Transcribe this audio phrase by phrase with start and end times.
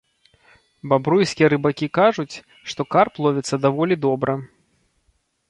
[0.93, 2.35] Бабруйскія рыбакі кажуць,
[2.73, 4.33] што карп ловіцца даволі добра.